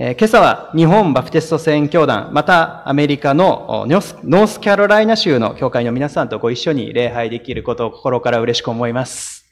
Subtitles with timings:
[0.00, 9.44] えー今朝は日本バプテスト宣教団、またアメリカのおノースノースカロライナ州の教会の皆さんとご一緒に礼拝できることを心から嬉しく思います。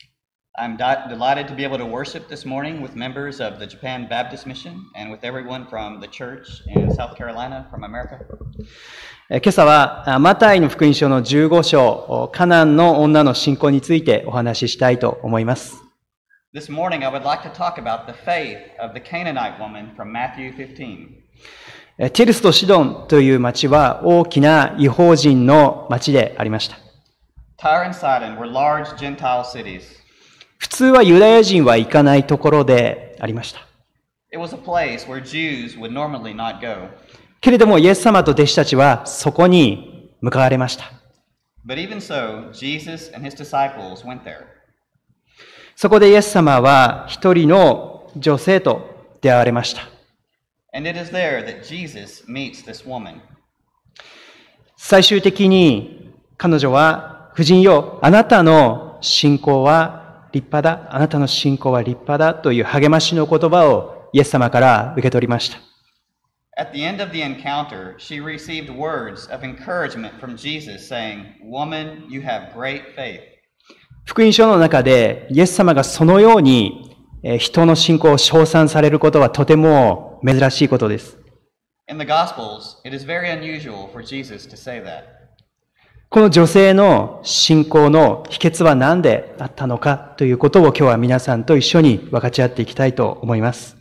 [0.57, 4.47] I'm delighted to be able to worship this morning with members of the Japan Baptist
[4.47, 8.21] Mission and with everyone from the church in South Carolina, from America.
[9.29, 15.86] えー今朝はあマタイの福音書の15章、おカナンの女の信仰についてお話ししたいと思います。
[16.57, 20.55] This morning, I would like to talk about the faith of the Canaanite woman from Matthew
[20.57, 21.23] 15.
[21.99, 26.79] えーティルスとシドンという町は大きな違法人の町でありました。
[27.59, 29.83] Tyre and Sidon were large Gentile cities.
[30.57, 33.61] 普通はユダヤ人は行かないところでありました。
[34.33, 36.89] It was a place where Jews would normally not go.
[37.43, 40.91] けれどもイエス様と弟子たちはそこに向かわれました。
[41.67, 44.56] But even so, Jesus and his disciples went there.
[45.79, 49.83] そこでイエス様は一人の女性と出会われました。
[54.79, 60.89] 最終的に彼女は、夫人よ、あなたの信仰は立派だ。
[60.97, 65.59] あなたの信仰は立派だという励ましの言葉をイエス様から受け取りました。
[66.59, 72.23] At the end of the encounter, she received words of encouragement from Jesus saying, Woman, you
[72.23, 73.36] have great faith.
[74.07, 76.87] 福音書の中でイエス様がそのように
[77.29, 81.19] えー人の信仰を称賛されることはとても珍しいことです。
[81.89, 82.77] Gospels.
[86.09, 93.77] この女性の信仰の秘訣は何であったのかということを今日は皆さんと一緒に分かち合っていきたいと思います。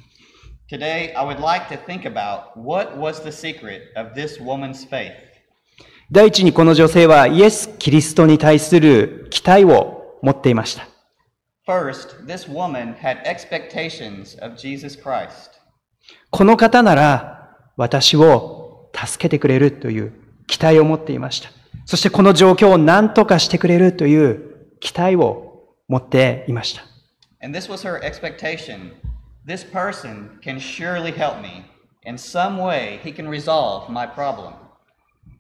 [0.72, 5.12] Today, I would like to think about what was the secret of this woman's faith.
[6.12, 10.88] 第一にこの女性はイエス・キリストに対する期待を持っていました。
[11.68, 15.52] First, this woman had expectations of Jesus Christ.
[16.30, 20.14] この方なら私を助けてくれるという
[20.48, 21.50] 期待を持っていました。
[21.86, 26.84] そしてこの状況を何とかしてくれるという期待を持っていました。
[27.42, 28.92] And this was her expectation.
[29.46, 31.66] This person can surely help me.
[32.06, 34.54] In some way, he can resolve my problem.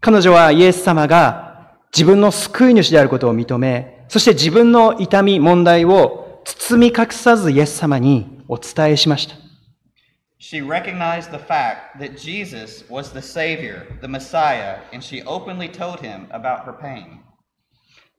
[0.01, 9.35] 彼女はイエス様が自分の救い主であることを認め、そして自分の痛み、問題を包み隠さずイエス様にお伝えしました。
[10.39, 16.27] She recognized the fact that Jesus was the Savior, the Messiah, and she openly told him
[16.29, 17.21] about her pain.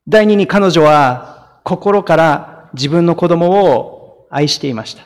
[0.08, 5.04] 第二に彼女は心から自分の子供を愛していました。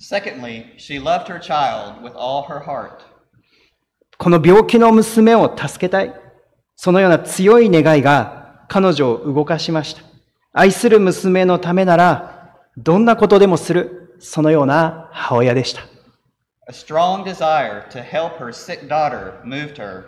[0.00, 2.90] Secondly, she loved her child with all her heart.
[4.16, 6.12] この病気の娘を助けたい。
[6.74, 10.07] そのような強い願いが彼女を動かしました。
[10.58, 14.16] 愛する娘のためなら、どんなことでもする。
[14.18, 15.82] そのような母親でした。
[16.66, 20.06] A strong desire to help her sick daughter moved her.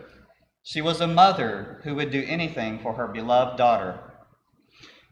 [0.65, 3.94] She was a mother who would do anything for her beloved daughter.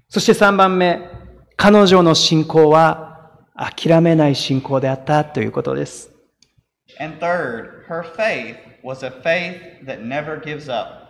[0.08, 1.08] そして3番目、
[1.56, 6.10] 彼女の信仰は諦めない信仰であったということです。
[6.98, 11.07] And third, her faith was a faith that never gives up.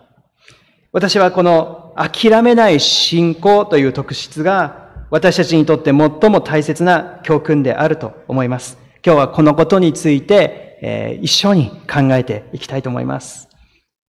[0.91, 8.79] 私はこの諦めない信仰という特質が私たちにとって最も大切な教訓であると思います。
[9.05, 13.49] 今日はこのことについて、えー一緒に考えていきたいと思います。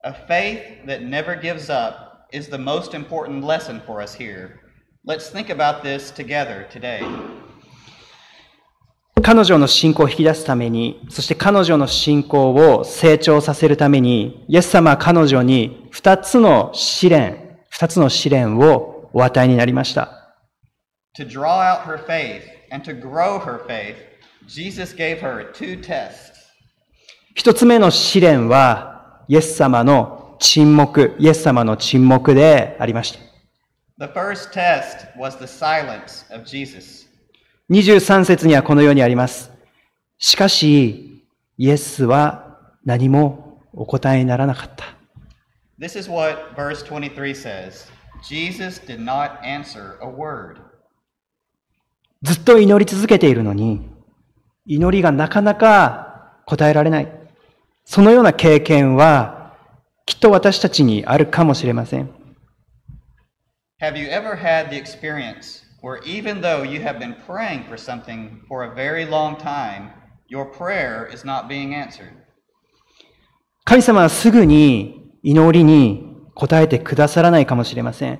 [0.06, 4.52] A faith that never gives up is the most important lesson for us here.
[5.06, 7.02] Let's think about this together today.
[9.22, 20.36] 彼女の信仰を引き出すために、そして彼女の信仰を成長させるために、イエス様は彼女に二つの試練、二つの試練をお与えになりました。
[21.18, 23.96] To draw out her faith and to grow her faith,
[24.48, 26.34] Jesus gave her two tests.
[27.36, 33.20] 一つ目の試練は、イエス様の沈黙、イエス様の沈黙でありました。
[34.00, 37.09] The first test was the silence of Jesus.
[37.70, 39.52] 23節にはこのようにあります。
[40.18, 41.24] しかし、
[41.58, 44.86] イエスは何もお答えにならなかった。
[45.80, 47.88] This is what verse 23 says
[48.28, 50.58] Jesus did not answer a word.
[52.24, 53.88] ずっと祈り続けているのに、
[54.66, 57.08] 祈りがなかなか答えられない。
[57.86, 59.56] そのような経験は、
[60.08, 62.10] きっと私たちにあるかもしれません。
[63.80, 68.64] Have you ever had the experience where, even though you have been praying for something for
[68.64, 69.92] a very long time,
[70.28, 72.14] your prayer is not being answered?
[73.66, 78.20] 神様はすぐに祈りに答えてくださらないかもしれません。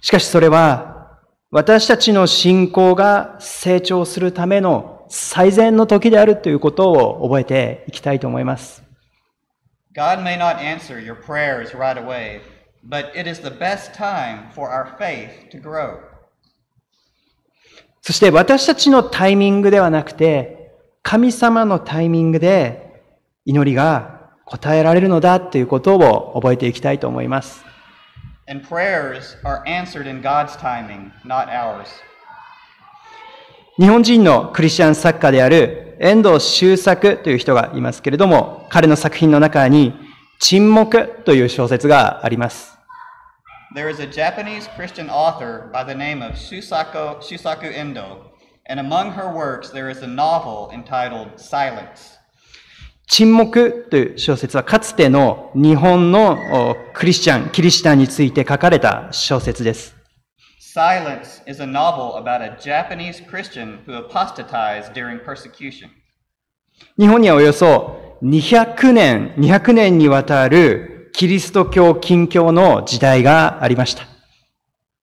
[0.00, 1.20] しかしそれは、
[1.50, 8.82] 私たちの信仰が成長するための最善の時であるということを覚えていきたいと思います。
[9.94, 12.40] God may not answer your prayers right away,
[12.88, 16.11] but it is the best time for our faith to grow.
[18.02, 20.72] そして私たちのタイミングではなくて、
[21.02, 23.00] 神様のタイミングで
[23.44, 27.64] 祈りが答えられるのだということを覚えていきたいと思います。
[28.48, 31.86] And prayers are answered in God's timing, not ours.
[33.78, 39.94] 日本人のクリスチャン作家である遠藤周作という人がいますけれども、彼の作品の中に
[40.40, 42.71] 沈黙という小説があります。
[43.74, 48.32] There is a Japanese Christian author by the name of Shusaku, Shusaku Endo,
[48.66, 52.18] and among her works there is a novel entitled Silence.
[53.06, 56.36] 沈黙という小説はかつての日本の
[56.70, 59.96] おクリスチャン、キリシタンについて書かれた小説です。
[60.60, 65.88] Silence is a novel about a Japanese Christian who apostatized during persecution.
[66.98, 74.04] 日本にはおよそ200年、200年にわたるキリスト教近教の時代がありました。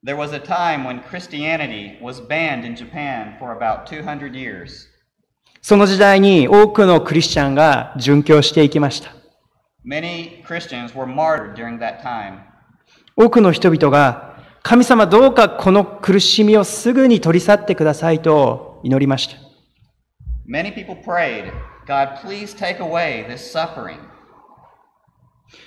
[0.03, 4.87] There was a time when Christianity was banned in Japan for about 200 years.
[5.61, 9.11] その時代に多くのクリスチャンが殉教していきました。
[9.85, 12.39] Many Christians were martyred during that time.
[13.15, 19.35] 多くの人々が神様どうかこの苦しみをすぐに取り去ってくださいと祈りました。
[20.47, 21.51] Many people prayed,
[21.85, 23.99] God, please take away this suffering.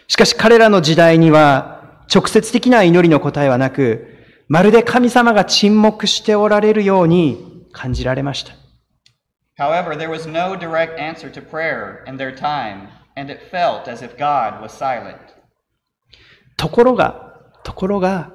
[0.08, 4.08] しかし彼らの時代には直接的な祈りの答えはなく、
[4.48, 8.52] まるで神様が沈黙しておられるように感じられました。
[9.58, 14.16] However, there was no direct answer to prayer in their time, and it felt as if
[14.16, 15.16] God was silent.
[16.56, 18.32] ところが、ところが、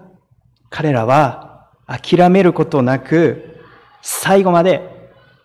[0.70, 3.58] 彼らは諦めることなく、
[4.02, 4.82] 最後まで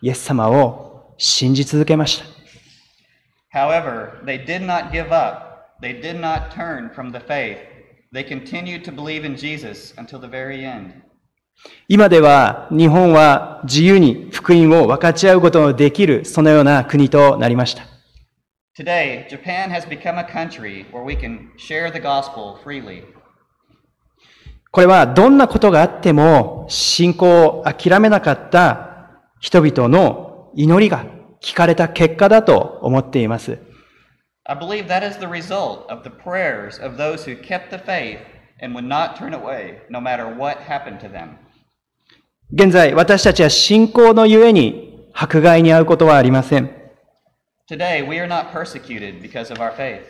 [0.00, 3.58] イエス様を信じ続けました。
[3.58, 5.51] However, they did not give up.
[5.82, 7.58] They did not turn from the faith.
[8.12, 10.92] They continued to believe in Jesus until the very end.
[11.88, 17.82] 今では日本は自由に福音を分かち合うことのできる、そのような国となりました。
[18.78, 23.02] Today, Japan has become a country where we can share the gospel freely.
[24.70, 31.06] これはどんなことがあっても信仰を諦めなかった人々の祈りが
[31.42, 33.71] 聞かれた結果だと思っています。
[34.44, 38.18] I believe that is the result of the prayers of those who kept the faith
[38.60, 41.38] and would not turn away no matter what happened to them.
[42.52, 46.70] 現在私たちは信仰のゆえに迫害に遭うことはありません。
[47.70, 50.02] Today, we are not persecuted because of our faith.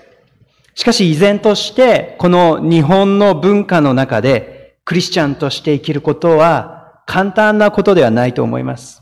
[0.74, 9.01] しかし依然としてこの日本の文化の中でクリスチャンとして生きることは簡単なことではないと思います。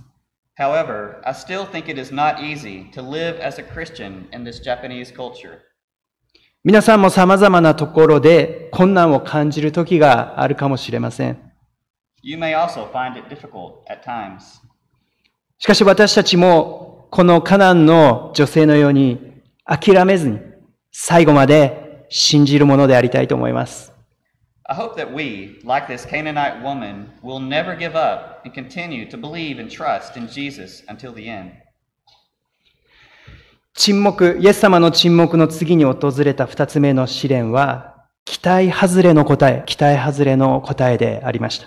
[0.60, 4.60] However, I still think it is not easy to live as a Christian in this
[4.60, 5.60] Japanese culture.
[6.62, 11.38] 皆さんも様々なところで困難を感じる時があるかもしれません。
[12.22, 14.60] You may also find it difficult at times.
[15.56, 20.40] しかし私たちもこのカナンの女性のように諦めずに
[20.92, 23.94] 最後まで信じるものでありたいと思います。
[24.70, 29.58] I hope that we, like this Canaanite woman, will never give up and continue to believe
[29.58, 31.50] and trust in Jesus until the end.
[33.74, 41.66] 沈黙、イエス様の沈黙の次に訪れた二つ目の試練は期待外れの答え、期待外れの答えでありました。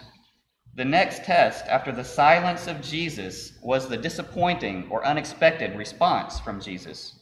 [0.77, 6.61] The next test after the silence of Jesus was the disappointing or unexpected response from
[6.61, 7.15] Jesus.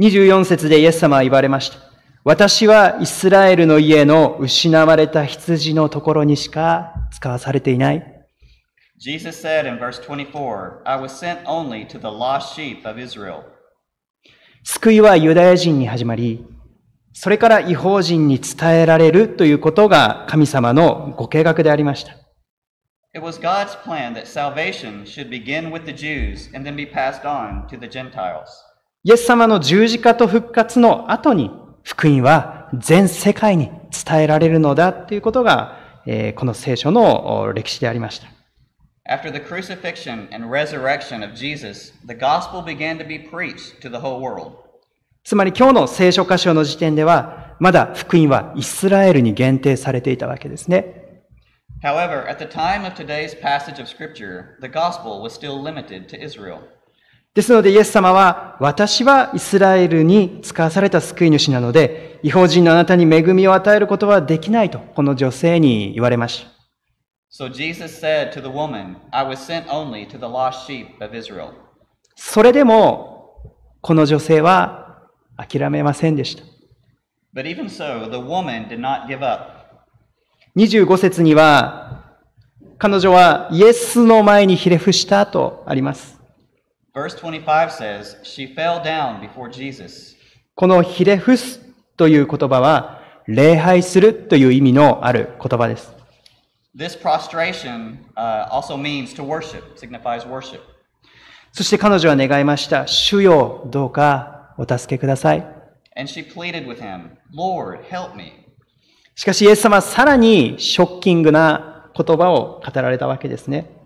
[0.00, 1.97] 24節でイエス様は言われました。
[2.28, 8.26] 私はイスラエルの家の失われた羊のところにしか使わされていない。
[8.98, 13.44] Jesus said in verse 24, I was sent only to the lost sheep of Israel.
[14.62, 16.44] 救いはユダヤ人に始まり、
[17.14, 22.12] それから違法人に伝えられるということが神様のご計画でありました。
[23.14, 27.66] It was God's plan that salvation should begin with the Jews and then be passed on
[27.68, 28.44] to the Gentiles.
[29.04, 31.50] イエス様の十字架と復活の後に
[31.88, 33.70] 福音は全世界に
[34.04, 38.28] 伝えられるのだということが、えーこの聖書のお歴史でありました。
[39.10, 44.20] After the crucifixion and resurrection of Jesus, the gospel began to be preached to the whole
[44.20, 44.52] world.
[45.24, 51.22] つまり今日の聖書箇所の時点では、まだ福音はイスラエルに限定されていたわけですね。
[51.82, 56.58] However, at the time of today's passage of Scripture, the gospel was still limited to Israel.
[57.38, 66.50] ですのでイエス様は、私はイスラエルに使わされた救い主なので、違法人のあなたに恵みを与えることはできないと、この女性に言われました。
[67.30, 71.50] So Jesus said to the woman, I was sent only to the lost sheep of Israel.
[72.16, 75.04] それでも、この女性は
[75.36, 76.42] 諦めませんでした。
[77.32, 79.52] But even so, the woman did not give up.
[80.56, 82.16] 25節には、
[82.78, 86.17] 彼女はイエスの前にひれ伏したとあります。
[86.98, 90.16] Verse 25 says, She fell down before Jesus.
[90.56, 91.60] このひれ伏す
[91.96, 95.92] という言葉は、礼拝するという意味のある言葉です。
[96.76, 100.58] This prostration uh, also means to worship, signifies worship.
[101.52, 102.88] そして彼女は願いました。
[102.88, 105.38] 主よ、どうかお助けください。
[105.96, 108.32] And she pleaded with him, Lord, help me.
[109.14, 113.77] しかしイエス様はさらにショッキングな言葉を語られたわけですね。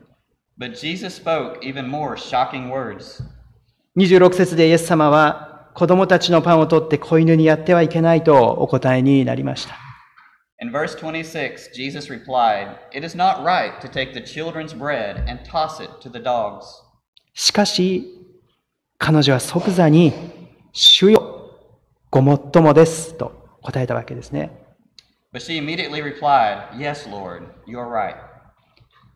[0.59, 3.23] But Jesus spoke even more shocking words.
[3.97, 9.77] 26節でイエス様は子供たちのパンを取って子犬にやってはいけないとお答えになりました。
[10.63, 15.83] In verse 26, Jesus replied, It is not right to take the children's bread and toss
[15.83, 16.63] it to the dogs.
[17.35, 18.07] しかし、
[18.99, 20.13] 彼女は即座に、
[20.73, 21.59] 主よ、
[22.11, 24.51] ごもっともですと答えたわけですね。
[25.33, 28.32] But she immediately replied, Yes, Lord, you are right.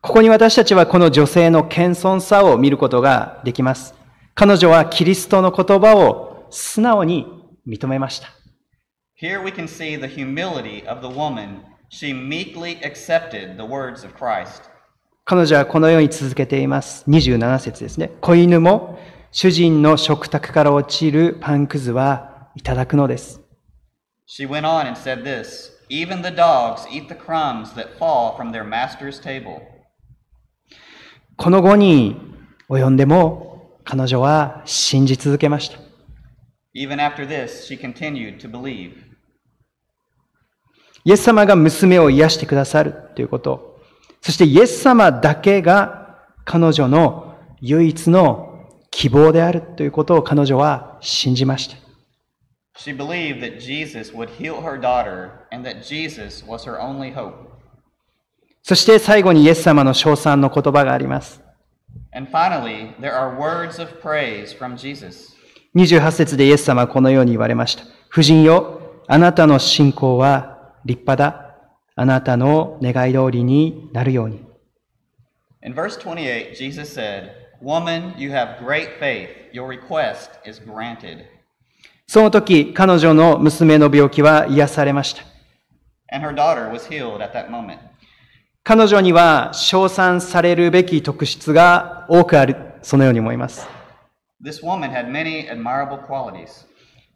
[0.07, 3.93] ここに私たちはこの女性の謙遜さを見ることができます。
[4.35, 7.27] 彼女はキリストの言葉を素直に
[7.67, 8.29] 認めました。
[9.21, 11.57] Here we can see the humility of the woman.
[11.89, 14.61] She meekly accepted the words of Christ.
[15.25, 17.03] 彼女はこのように続けています。
[17.09, 18.11] 27節ですね。
[18.21, 18.97] 子犬も
[19.33, 23.41] 主人の食卓から落ちるパンくずはいただくのです。
[24.25, 28.63] She went on and said this Even the dogs eat the crumbs that fall from their
[28.63, 29.76] master's table.
[31.37, 32.19] この後に
[32.67, 35.77] 及んでも彼女は信じ続けました。
[36.75, 38.93] Even after this, she continued to believe.
[41.05, 43.79] イエス様が娘を癒してくださるということ。
[44.21, 51.77] そしてイエス様だけが彼女の唯一の希望であるということを彼女は信じました。
[52.77, 57.56] She believed that Jesus would heal her daughter and that Jesus was her only hope.
[58.67, 61.41] そして最後にイエス様の称賛の言葉があります。
[65.73, 67.85] 28節でイエス様はこのように言われました。
[68.11, 71.55] 夫人よ、あなたの信仰は立派だ。
[71.95, 74.43] あなたの願い通りになるように。
[82.05, 85.23] その時、彼女の娘の病気は癒されました。
[88.67, 93.65] 彼女には称賛されるべき特質が多くある、そのように思います。
[94.43, 96.65] This woman had many admirable qualities.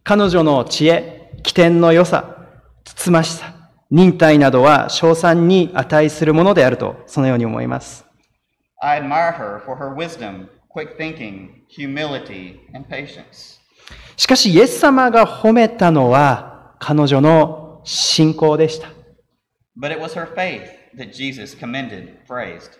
[0.06, 2.48] 彼女の知恵、起点の良さ、
[2.86, 3.54] つつましさ、
[3.90, 8.06] 忍耐などは称賛に値するものであると、そのように思います。
[8.80, 13.60] I admire her for her wisdom, quick thinking, humility, and patience.
[14.16, 18.88] しかし、イエス様が褒めたのは彼女の信仰でした。
[19.78, 22.80] But it was her faith that Jesus commended, praised.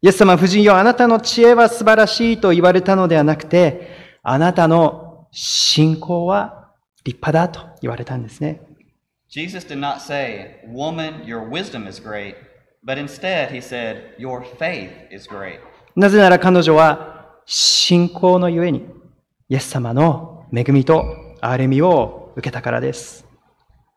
[0.00, 3.88] イエス様、夫人よ、あなたの知恵は素晴らしいと言われたのではなくて、
[4.22, 6.70] あなたの信仰は
[7.04, 8.60] 立派だと言われたんですね。
[9.28, 12.34] Jesus did not say, Woman, your wisdom is great,
[12.84, 15.60] but instead he said, Your faith is great.
[15.94, 18.84] なぜなら彼女は信仰のゆえに、
[19.48, 21.04] イエス様の恵みと
[21.40, 23.24] 憐れみを受けたからです。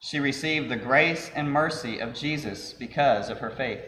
[0.08, 3.80] She received the grace and mercy of Jesus because of her faith.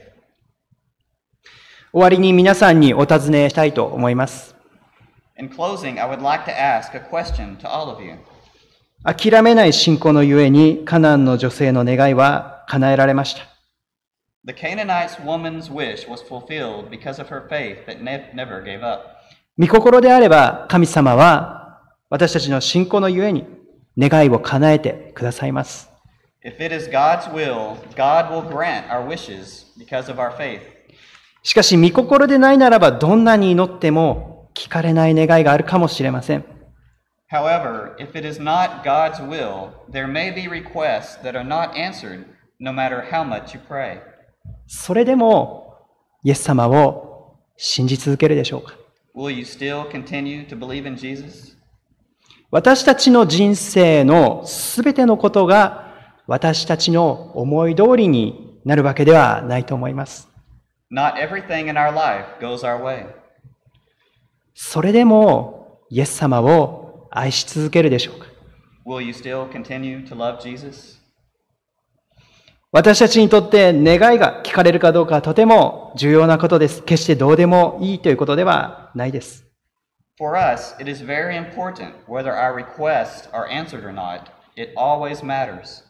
[1.93, 4.55] 終わりに皆さんにお尋ねしたいと思います。
[5.37, 8.15] In closing, I would like to ask a question to all of you.
[9.03, 13.41] 諦めない信仰のゆえに、カナンの女性の願いは叶えられました。
[14.43, 19.03] The Canaanite woman's wish was fulfilled because of her faith that ne- never gave up.
[19.59, 23.45] 御心であれば、神様は私たちの信仰のゆえに
[23.95, 25.86] 願いを叶えてくださいます。
[26.47, 30.61] If it is God's will, God will grant our wishes because of our faith.
[31.43, 36.45] しかし、御心でないならば、どんなに祈っても聞かれない願いがあるかもしれません。
[37.29, 42.23] However, if it is not God's will, there may be requests that are not answered
[42.61, 43.99] no matter how much you pray.
[44.67, 45.75] それでも、
[46.23, 48.73] イエス様を信じ続けるでしょうか
[49.13, 51.57] Will you still continue to believe in Jesus?
[52.51, 55.86] 私たちの人生のすべてのことが
[56.27, 60.27] 私たちの思い通りになるわけではないと思います。
[64.53, 68.25] それでも、イエス様を愛し続けるでしょうか？
[72.73, 76.83] 私たちにとって願いが聞かれるかどうかはとても重要なことです。
[76.83, 79.45] 決してどうでもいいということではないです。
[80.19, 80.81] 私たちにとって願いが
[84.83, 85.86] 聞かれるかどうかはとても重要なことです。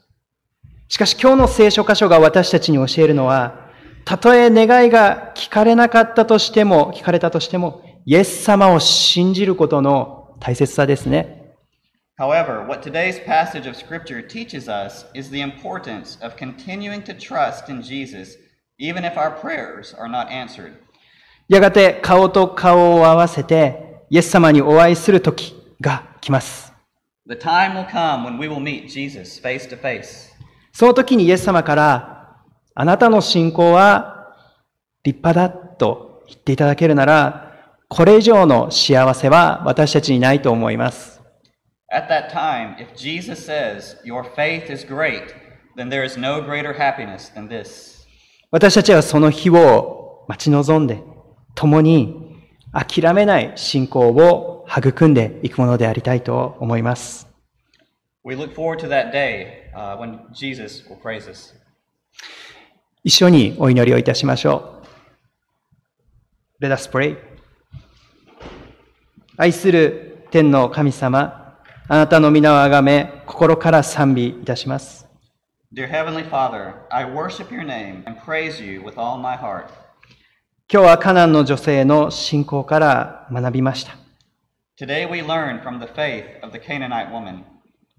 [0.90, 3.68] しかし今日の聖書箇所が私たちに教えるのは、
[4.06, 11.56] たとえ願いが聞かれなかったとしても、聞かれたとしても、イエス様を信じることの大切さですね。
[12.18, 17.82] However, what today's passage of Scripture teaches us is the importance of continuing to trust in
[17.82, 18.38] Jesus
[18.80, 20.74] even if our prayers are not answered.
[21.50, 26.72] やがて顔と顔を合わせて、イエス様にお会いする時が来ます。
[27.28, 30.37] The time will come when we will meet Jesus face to face.
[30.78, 32.36] その時にイエス様から、
[32.76, 34.36] あなたの信仰は
[35.04, 37.52] 立派だと言っていただけるなら、
[37.88, 41.20] これ以上の幸せは私たちにないと思います。
[41.92, 45.34] At that time, if Jesus says, Your faith is great,
[45.76, 48.06] then there is no greater happiness than this.
[48.52, 51.02] 私たちはその日を待ち望んで、
[51.56, 52.38] 共に
[52.72, 57.28] 諦めない信仰を育んでいくものでありたいと思います。
[58.28, 61.54] We look forward to that day uh, when Jesus will praise us.
[63.06, 64.84] 一緒にお祈りをいたしましょ
[66.60, 66.66] う。
[66.66, 67.16] Let us pray.
[69.38, 71.58] 愛する天の神様、
[71.88, 75.08] あなたの皆をあがめ、心から賛美いたします。
[75.74, 79.68] Dear Heavenly Father, I worship your name and praise you with all my heart.
[80.70, 83.96] 今日はカナンの女性の信仰から学びました。
[84.78, 87.57] Today we learn from the faith of the Canaanite woman.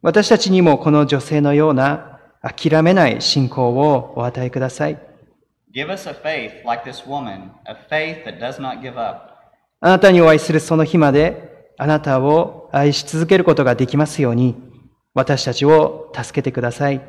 [0.09, 4.99] 私たちにもこの女性のような諦めない信仰をお与えください。
[9.81, 14.57] あなたにお会いするその日まで、あなたを愛し続けることができますように、
[15.13, 17.03] 私たちを助けてください。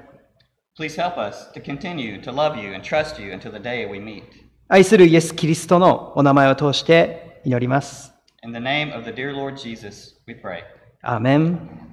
[4.68, 8.14] 愛するイエス・キリストのお名前を通して祈ります。
[8.44, 10.64] In the name of the dear Lord Jesus, we pray.
[11.06, 11.89] Amen.